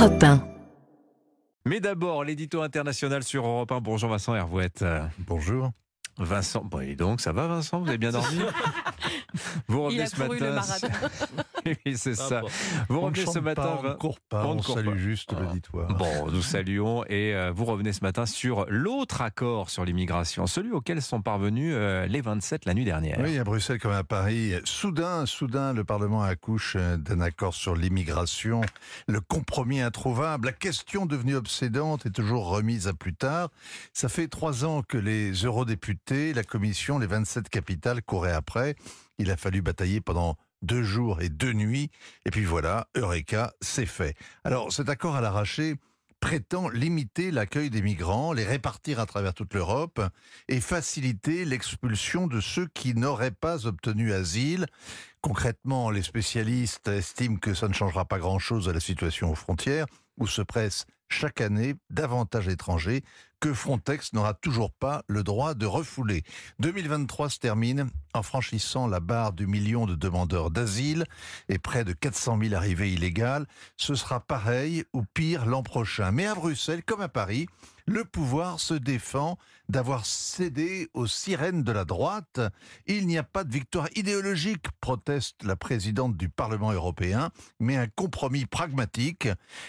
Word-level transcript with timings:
Europe 0.00 0.22
1. 0.22 0.42
Mais 1.66 1.78
d'abord, 1.80 2.24
l'édito 2.24 2.62
international 2.62 3.22
sur 3.22 3.44
Europe 3.44 3.70
1. 3.70 3.80
Bonjour 3.82 4.08
Vincent 4.08 4.34
Hervouette. 4.34 4.82
Bonjour. 5.18 5.72
Vincent, 6.16 6.64
bon, 6.64 6.80
et 6.80 6.96
donc 6.96 7.20
ça 7.20 7.32
va 7.32 7.46
Vincent 7.46 7.80
Vous 7.80 7.88
avez 7.88 7.98
bien 7.98 8.10
dormi? 8.10 8.38
Vous 9.68 9.82
revenez 9.82 10.00
Il 10.00 10.02
a 10.02 10.06
ce 10.06 10.22
le 10.22 10.28
matin. 10.28 10.52
marathon. 10.52 10.88
oui, 11.66 11.96
c'est 11.96 12.14
ça. 12.14 12.42
Vous 12.88 13.00
revenez 13.00 13.26
ce 13.26 13.38
matin. 13.38 13.62
pas, 13.62 13.80
on 13.82 13.88
ne 13.88 13.94
court 13.94 14.20
pas, 14.20 14.44
On 14.46 14.50
on, 14.50 14.54
ne 14.56 14.62
court 14.62 14.74
salue 14.76 14.88
pas. 14.88 14.96
juste 14.96 15.34
Ah. 15.36 15.40
l'auditoire. 15.42 15.88
Bon, 15.94 16.30
nous 16.30 16.42
saluons 16.42 17.04
et 17.04 17.34
euh, 17.34 17.52
vous 17.54 17.64
revenez 17.64 17.92
ce 17.92 18.02
matin 18.02 18.26
sur 18.26 18.66
l'autre 18.68 19.20
accord 19.22 19.70
sur 19.70 19.84
l'immigration, 19.84 20.46
celui 20.46 20.72
auquel 20.72 21.02
sont 21.02 21.22
parvenus 21.22 21.72
euh, 21.76 22.06
les 22.06 22.20
27 22.20 22.64
la 22.64 22.74
nuit 22.74 22.84
dernière. 22.84 23.18
Oui, 23.20 23.38
à 23.38 23.44
Bruxelles 23.44 23.78
comme 23.78 23.92
à 23.92 24.04
Paris, 24.04 24.54
soudain, 24.64 25.26
soudain, 25.26 25.72
le 25.72 25.84
Parlement 25.84 26.22
accouche 26.22 26.76
euh, 26.78 26.96
d'un 26.96 27.20
accord 27.20 27.54
sur 27.54 27.74
l'immigration. 27.74 28.60
Le 29.06 29.20
compromis 29.20 29.80
introuvable, 29.80 30.46
la 30.46 30.52
question 30.52 31.06
devenue 31.06 31.34
obsédante 31.36 32.06
est 32.06 32.10
toujours 32.10 32.48
remise 32.48 32.88
à 32.88 32.94
plus 32.94 33.14
tard. 33.14 33.48
Ça 33.92 34.08
fait 34.08 34.28
trois 34.28 34.64
ans 34.64 34.82
que 34.82 34.98
les 34.98 35.32
eurodéputés, 35.32 36.32
la 36.34 36.42
Commission, 36.44 36.98
les 36.98 37.06
27 37.06 37.48
capitales 37.48 38.02
couraient 38.02 38.32
après. 38.32 38.74
Il 39.18 39.30
a 39.30 39.36
fallu 39.36 39.60
batailler 39.62 40.00
pendant 40.00 40.36
deux 40.62 40.82
jours 40.82 41.20
et 41.22 41.28
deux 41.28 41.52
nuits. 41.52 41.90
Et 42.26 42.30
puis 42.30 42.44
voilà, 42.44 42.88
Eureka, 42.96 43.52
c'est 43.60 43.86
fait. 43.86 44.16
Alors 44.44 44.72
cet 44.72 44.88
accord 44.88 45.16
à 45.16 45.20
l'arraché 45.20 45.76
prétend 46.20 46.68
limiter 46.68 47.30
l'accueil 47.30 47.70
des 47.70 47.80
migrants, 47.80 48.32
les 48.32 48.44
répartir 48.44 49.00
à 49.00 49.06
travers 49.06 49.34
toute 49.34 49.54
l'Europe 49.54 50.00
et 50.48 50.60
faciliter 50.60 51.46
l'expulsion 51.46 52.26
de 52.26 52.40
ceux 52.40 52.66
qui 52.66 52.94
n'auraient 52.94 53.30
pas 53.30 53.66
obtenu 53.66 54.12
asile. 54.12 54.66
Concrètement, 55.22 55.90
les 55.90 56.02
spécialistes 56.02 56.88
estiment 56.88 57.38
que 57.38 57.54
ça 57.54 57.68
ne 57.68 57.72
changera 57.72 58.04
pas 58.04 58.18
grand-chose 58.18 58.68
à 58.68 58.72
la 58.72 58.80
situation 58.80 59.30
aux 59.30 59.34
frontières, 59.34 59.86
où 60.18 60.26
se 60.26 60.42
pressent 60.42 60.86
chaque 61.10 61.40
année 61.40 61.74
davantage 61.90 62.46
d'étrangers 62.46 63.02
que 63.40 63.54
Frontex 63.54 64.12
n'aura 64.12 64.34
toujours 64.34 64.70
pas 64.70 65.02
le 65.08 65.22
droit 65.22 65.54
de 65.54 65.66
refouler. 65.66 66.22
2023 66.58 67.30
se 67.30 67.38
termine 67.38 67.88
en 68.12 68.22
franchissant 68.22 68.86
la 68.86 69.00
barre 69.00 69.32
du 69.32 69.46
million 69.46 69.86
de 69.86 69.94
demandeurs 69.94 70.50
d'asile 70.50 71.04
et 71.48 71.58
près 71.58 71.84
de 71.84 71.92
400 71.92 72.38
000 72.42 72.54
arrivées 72.54 72.92
illégales. 72.92 73.46
Ce 73.76 73.94
sera 73.94 74.20
pareil 74.20 74.84
ou 74.92 75.02
pire 75.14 75.46
l'an 75.46 75.62
prochain. 75.62 76.10
Mais 76.12 76.26
à 76.26 76.34
Bruxelles, 76.34 76.84
comme 76.84 77.00
à 77.00 77.08
Paris, 77.08 77.46
le 77.86 78.04
pouvoir 78.04 78.60
se 78.60 78.74
défend 78.74 79.38
d'avoir 79.68 80.06
cédé 80.06 80.88
aux 80.94 81.06
sirènes 81.06 81.62
de 81.62 81.72
la 81.72 81.84
droite. 81.84 82.40
Il 82.86 83.06
n'y 83.06 83.18
a 83.18 83.22
pas 83.22 83.44
de 83.44 83.52
victoire 83.52 83.88
idéologique, 83.96 84.66
proteste 84.80 85.42
la 85.44 85.56
présidente 85.56 86.16
du 86.16 86.28
Parlement 86.28 86.72
européen, 86.72 87.30
mais 87.58 87.76
un 87.76 87.86
compromis 87.86 88.46
pragmatique, 88.46 89.28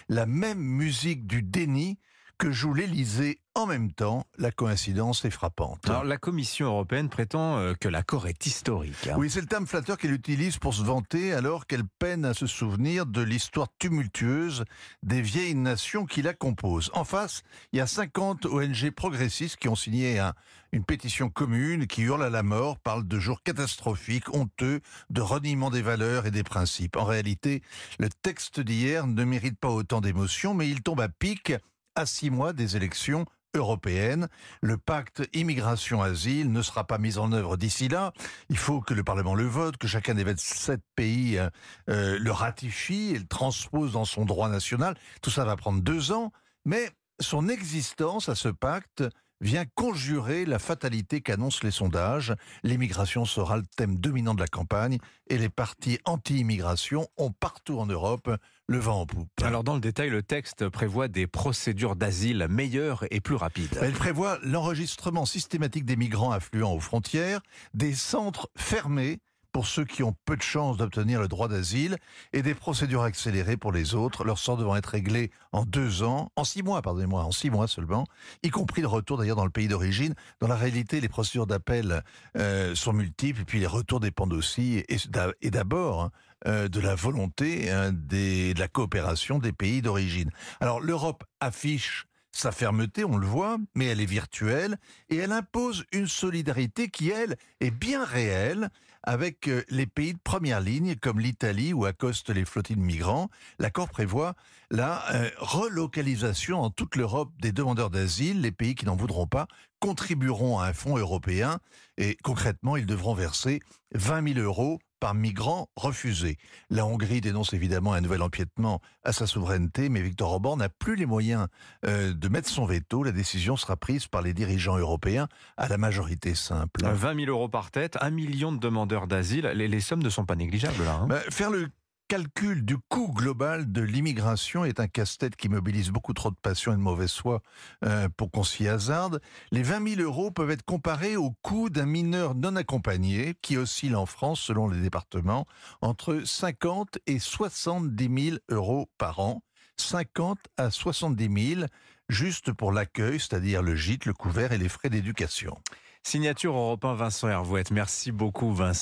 la 0.10 0.26
même 0.26 0.60
musique 0.60 1.26
du 1.32 1.42
déni 1.42 1.98
que 2.38 2.52
joue 2.52 2.74
l'Élysée 2.74 3.41
en 3.54 3.66
même 3.66 3.92
temps. 3.92 4.26
La 4.38 4.52
coïncidence 4.52 5.26
est 5.26 5.30
frappante. 5.30 5.90
Alors 5.90 6.04
la 6.06 6.18
Commission 6.18 6.68
européenne 6.68 7.10
prétend 7.10 7.58
euh, 7.58 7.74
que 7.74 7.90
l'accord 7.90 8.28
est 8.28 8.46
historique. 8.46 9.08
hein. 9.08 9.16
Oui, 9.18 9.30
c'est 9.30 9.42
le 9.42 9.48
terme 9.48 9.68
flatteur 9.68 9.98
qu'elle 9.98 10.14
utilise 10.14 10.58
pour 10.58 10.74
se 10.74 10.82
vanter 10.84 11.34
alors 11.34 11.68
qu'elle 11.68 11.84
peine 12.00 12.24
à 12.26 12.34
se 12.34 12.48
souvenir 12.48 13.06
de 13.06 13.22
l'histoire 13.22 13.68
tumultueuse 13.78 14.64
des 15.04 15.22
vieilles 15.22 15.56
nations 15.56 16.06
qui 16.06 16.22
la 16.22 16.34
composent. 16.34 16.90
En 16.94 17.04
face, 17.04 17.44
il 17.74 17.78
y 17.78 17.82
a 17.82 17.88
50 17.88 18.46
ONG 18.46 18.90
progressistes 18.92 19.58
qui 19.58 19.68
ont 19.68 19.76
signé 19.76 20.20
un- 20.20 20.34
une 20.72 20.86
pétition 20.86 21.30
commune 21.30 21.88
qui 21.88 22.04
hurle 22.04 22.24
à 22.24 22.30
la 22.30 22.44
mort, 22.44 22.80
parle 22.80 23.06
de 23.06 23.20
jours 23.20 23.44
catastrophiques, 23.44 24.34
honteux, 24.34 24.80
de 25.10 25.20
reniement 25.22 25.70
des 25.70 25.82
valeurs 25.82 26.26
et 26.26 26.32
des 26.32 26.44
principes. 26.44 26.96
En 26.96 27.04
réalité, 27.04 27.62
le 28.00 28.08
texte 28.10 28.62
d'hier 28.62 29.06
ne 29.08 29.24
mérite 29.26 29.60
pas 29.60 29.68
autant 29.70 30.00
d'émotion, 30.00 30.54
mais 30.54 30.70
il 30.70 30.82
tombe 30.82 31.02
à 31.02 31.10
pic 31.10 31.52
à 31.96 32.06
six 32.06 32.30
mois 32.30 32.54
des 32.54 32.78
élections 32.78 33.26
européennes. 33.56 34.28
Le 34.62 34.78
pacte 34.78 35.28
immigration-asile 35.34 36.52
ne 36.52 36.62
sera 36.62 36.86
pas 36.86 36.98
mis 36.98 37.18
en 37.18 37.32
œuvre 37.32 37.58
d'ici 37.58 37.88
là. 37.88 38.14
Il 38.50 38.58
faut 38.58 38.82
que 38.82 38.94
le 38.94 39.04
Parlement 39.04 39.36
le 39.36 39.46
vote, 39.46 39.78
que 39.78 39.88
chacun 39.88 40.16
des 40.16 40.24
27 40.24 40.82
pays 40.96 41.38
euh, 41.38 41.50
euh, 41.90 42.18
le 42.20 42.32
ratifie 42.32 43.12
et 43.16 43.20
le 43.20 43.28
transpose 43.28 43.94
dans 43.94 44.06
son 44.06 44.26
droit 44.26 44.50
national. 44.50 44.96
Tout 45.22 45.30
ça 45.32 45.46
va 45.46 45.56
prendre 45.56 45.82
deux 45.82 46.12
ans, 46.12 46.32
mais 46.66 46.90
son 47.20 47.50
existence 47.50 48.30
à 48.30 48.36
ce 48.36 48.50
pacte 48.50 49.04
vient 49.42 49.66
conjurer 49.76 50.46
la 50.46 50.60
fatalité 50.60 51.22
qu'annoncent 51.22 51.60
les 51.64 51.72
sondages. 51.72 52.34
L'immigration 52.64 53.26
sera 53.26 53.58
le 53.58 53.64
thème 53.76 53.98
dominant 53.98 54.34
de 54.34 54.40
la 54.40 54.48
campagne 54.48 55.00
et 55.28 55.38
les 55.38 55.50
partis 55.50 56.00
anti-immigration 56.06 57.08
ont 57.18 57.32
partout 57.32 57.80
en 57.80 57.86
Europe 57.88 58.30
le 58.68 58.78
vent 58.78 59.02
en 59.02 59.06
poupe. 59.06 59.30
Alors 59.44 59.64
dans 59.64 59.74
le 59.74 59.82
détail, 59.82 60.10
le 60.10 60.24
texte 60.24 60.70
prévoit 60.70 61.10
des 61.10 61.28
procédures 61.28 61.96
d'asile 61.96 62.48
meilleures 62.50 63.06
et 63.12 63.20
plus 63.20 63.36
rapides. 63.36 63.78
Elle 63.82 63.92
prévoit 63.92 64.40
l'enregistrement 64.44 65.26
systématique 65.26 65.84
des 65.84 65.98
migrants 65.98 66.32
affluents 66.32 66.74
aux 66.74 66.80
frontières, 66.80 67.42
des 67.74 67.94
centres 67.94 68.50
fermés 68.56 69.20
pour 69.52 69.68
ceux 69.68 69.86
qui 69.86 70.04
ont 70.04 70.16
peu 70.26 70.38
de 70.38 70.42
chances 70.42 70.78
d'obtenir 70.78 71.20
le 71.20 71.28
droit 71.28 71.48
d'asile 71.48 71.98
et 72.34 72.42
des 72.42 72.56
procédures 72.56 73.02
accélérées 73.04 73.58
pour 73.58 73.72
les 73.72 73.96
autres, 73.96 74.24
leur 74.24 74.38
sort 74.38 74.58
devant 74.58 74.76
être 74.76 74.88
réglé 74.88 75.32
en 75.52 75.66
deux 75.66 76.04
ans, 76.04 76.32
en 76.36 76.44
six 76.44 76.64
mois, 76.64 76.82
pardonnez-moi, 76.82 77.24
en 77.24 77.32
six 77.32 77.50
mois 77.50 77.68
seulement, 77.68 78.06
y 78.44 78.50
compris 78.50 78.82
le 78.82 78.88
retour 78.88 79.18
d'ailleurs 79.18 79.36
dans 79.36 79.46
le 79.46 79.52
pays 79.52 79.68
d'origine. 79.68 80.16
Dans 80.40 80.48
la 80.48 80.56
réalité, 80.56 81.02
les 81.02 81.10
procédures 81.10 81.48
d'appel 81.48 82.04
euh, 82.38 82.76
sont 82.76 82.94
multiples 82.94 83.42
et 83.42 83.46
puis 83.46 83.60
les 83.60 83.68
retours 83.68 84.00
dépendent 84.00 84.34
aussi 84.34 84.84
et, 84.88 84.98
d'a- 85.10 85.34
et 85.42 85.52
d'abord 85.52 86.02
hein, 86.04 86.12
euh, 86.48 86.68
de 86.68 86.80
la 86.80 86.96
volonté 86.96 87.70
hein, 87.70 87.92
de 87.92 88.58
la 88.58 88.68
coopération 88.68 89.40
des 89.40 89.52
pays 89.52 89.82
d'origine. 89.82 90.32
Alors 90.60 90.80
l'Europe 90.80 91.24
affiche 91.40 92.06
sa 92.32 92.52
fermeté, 92.52 93.04
on 93.04 93.18
le 93.18 93.28
voit, 93.28 93.58
mais 93.76 93.86
elle 93.86 94.02
est 94.02 94.06
virtuelle 94.06 94.78
et 95.10 95.18
elle 95.18 95.32
impose 95.32 95.86
une 95.92 96.08
solidarité 96.08 96.90
qui, 96.90 97.10
elle, 97.10 97.38
est 97.60 97.72
bien 97.72 98.06
réelle 98.06 98.70
avec 99.04 99.48
euh, 99.48 99.64
les 99.70 99.88
pays 99.88 100.14
de 100.14 100.20
première 100.24 100.62
ligne 100.62 100.96
comme 100.96 101.20
l'Italie 101.20 101.74
où 101.74 101.86
accostent 101.86 102.30
les 102.30 102.46
flottilles 102.46 102.76
de 102.76 102.82
migrants. 102.82 103.30
L'accord 103.60 103.90
prévoit 103.90 104.36
la 104.70 105.04
euh, 105.14 105.30
relocalisation 105.38 106.62
en 106.62 106.70
toute 106.70 106.96
l'Europe 106.96 107.32
des 107.42 107.52
demandeurs 107.52 107.90
d'asile. 107.90 108.42
Les 108.42 108.52
pays 108.52 108.76
qui 108.76 108.86
n'en 108.86 108.96
voudront 108.96 109.28
pas 109.28 109.48
contribueront 109.80 110.60
à 110.60 110.68
un 110.68 110.74
fonds 110.74 110.98
européen 110.98 111.60
et 111.98 112.16
concrètement, 112.24 112.78
ils 112.78 112.86
devront 112.86 113.16
verser 113.16 113.60
20 113.96 114.34
000 114.36 114.40
euros 114.40 114.80
par 115.02 115.14
migrant 115.16 115.68
refusé. 115.76 116.38
La 116.70 116.86
Hongrie 116.86 117.20
dénonce 117.20 117.52
évidemment 117.54 117.92
un 117.94 118.02
nouvel 118.02 118.22
empiètement 118.22 118.80
à 119.04 119.12
sa 119.12 119.26
souveraineté, 119.28 119.90
mais 119.90 120.02
Victor 120.02 120.32
Orban 120.32 120.56
n'a 120.56 120.70
plus 120.70 120.96
les 120.96 121.08
moyens 121.08 121.48
euh, 121.86 122.14
de 122.14 122.28
mettre 122.30 122.48
son 122.48 122.66
veto. 122.66 123.04
La 123.04 123.12
décision 123.12 123.58
sera 123.58 123.76
prise 123.76 124.08
par 124.08 124.22
les 124.22 124.34
dirigeants 124.34 124.78
européens 124.78 125.28
à 125.58 125.68
la 125.68 125.78
majorité 125.78 126.36
simple. 126.36 126.86
20 126.86 127.16
000 127.26 127.32
euros 127.32 127.50
par 127.50 127.72
tête, 127.72 127.98
un 128.00 128.12
million 128.12 128.52
de 128.54 128.60
demandeurs 128.60 129.08
d'asile. 129.08 129.52
Les, 129.56 129.68
les 129.68 129.80
sommes 129.82 130.04
ne 130.04 130.10
sont 130.10 130.26
pas 130.26 130.36
négligeables 130.36 130.84
là. 130.86 131.00
hein. 131.02 131.08
Bah, 131.10 131.20
faire 131.32 131.50
le 131.50 131.68
calcul 132.12 132.66
du 132.66 132.78
coût 132.78 133.10
global 133.14 133.72
de 133.72 133.82
l'immigration 133.82 134.66
est 134.66 134.82
un 134.82 134.90
casse-tête 134.90 135.38
qui 135.38 135.48
mobilise 135.48 135.92
beaucoup 135.92 136.12
trop 136.12 136.30
de 136.30 136.36
passion 136.36 136.74
et 136.74 136.76
de 136.76 136.82
mauvaise 136.82 137.14
foi 137.14 137.42
euh, 137.86 138.10
pour 138.18 138.30
qu'on 138.32 138.44
s'y 138.44 138.68
hasarde. 138.68 139.22
Les 139.54 139.64
20 139.64 139.96
000 139.96 140.02
euros 140.02 140.30
peuvent 140.30 140.52
être 140.52 140.66
comparés 140.66 141.16
au 141.16 141.32
coût 141.42 141.70
d'un 141.70 141.86
mineur 141.86 142.36
non 142.36 142.58
accompagné 142.58 143.36
qui 143.42 143.56
oscille 143.56 143.96
en 143.96 144.06
France, 144.06 144.42
selon 144.42 144.68
les 144.68 144.82
départements, 144.82 145.48
entre 145.80 146.24
50 146.26 147.00
et 147.08 147.18
70 147.18 148.24
000 148.32 148.38
euros 148.50 148.90
par 148.98 149.22
an. 149.22 149.42
50 149.78 150.38
à 150.58 150.70
70 150.70 151.56
000 151.56 151.66
juste 152.10 152.52
pour 152.52 152.74
l'accueil, 152.74 153.22
c'est-à-dire 153.22 153.62
le 153.62 153.74
gîte, 153.74 154.06
le 154.06 154.14
couvert 154.14 154.52
et 154.52 154.58
les 154.58 154.68
frais 154.68 154.90
d'éducation. 154.90 155.58
Signature 156.04 156.56
européen 156.56 156.96
Vincent 156.96 157.30
Hervouette. 157.30 157.72
Merci 157.72 158.12
beaucoup 158.12 158.52
Vincent. 158.54 158.80